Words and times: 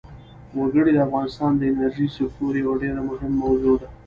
وګړي 0.57 0.91
د 0.93 0.97
افغانستان 1.07 1.51
د 1.57 1.61
انرژۍ 1.71 2.07
سکتور 2.17 2.53
یوه 2.63 2.75
ډېره 2.83 3.01
مهمه 3.09 3.45
برخه 3.49 3.73
ده. 3.79 3.87